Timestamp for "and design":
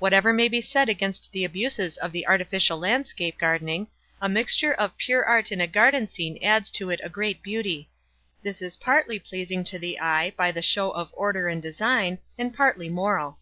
11.46-12.18